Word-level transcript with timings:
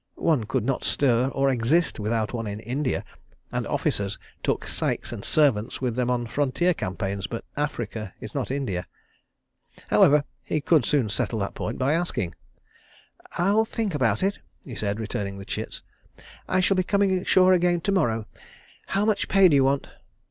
One 0.17 0.45
could 0.45 0.65
not 0.65 0.83
stir, 0.83 1.27
or 1.27 1.51
exist, 1.51 1.99
without 1.99 2.33
one 2.33 2.47
in 2.47 2.59
India, 2.61 3.03
and 3.51 3.67
officers 3.67 4.17
took 4.41 4.65
syces 4.65 5.11
and 5.13 5.23
servants 5.23 5.79
with 5.79 5.95
them 5.95 6.09
on 6.09 6.25
frontier 6.25 6.73
campaigns—but 6.73 7.45
Africa 7.55 8.11
is 8.19 8.33
not 8.33 8.49
India.... 8.49 8.87
However, 9.89 10.23
he 10.41 10.59
could 10.59 10.87
soon 10.87 11.07
settle 11.09 11.37
that 11.37 11.53
point 11.53 11.77
by 11.77 11.93
asking. 11.93 12.33
"I'll 13.37 13.63
think 13.63 13.93
about 13.93 14.23
it," 14.23 14.39
he 14.65 14.73
said, 14.73 14.99
returning 14.99 15.37
the 15.37 15.45
chits. 15.45 15.83
"I 16.49 16.61
shall 16.61 16.77
be 16.77 16.81
coming 16.81 17.19
ashore 17.19 17.53
again 17.53 17.79
to 17.81 17.91
morrow.... 17.91 18.25
How 18.87 19.05
much 19.05 19.27
pay 19.27 19.49
do 19.49 19.55
you 19.55 19.65
want?" 19.65 19.85